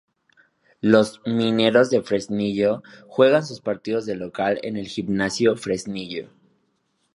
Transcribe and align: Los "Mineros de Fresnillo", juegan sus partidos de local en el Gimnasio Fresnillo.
Los 0.81 1.21
"Mineros 1.27 1.91
de 1.91 2.01
Fresnillo", 2.01 2.81
juegan 3.05 3.45
sus 3.45 3.61
partidos 3.61 4.07
de 4.07 4.15
local 4.15 4.59
en 4.63 4.75
el 4.75 4.87
Gimnasio 4.87 5.55
Fresnillo. 5.55 6.29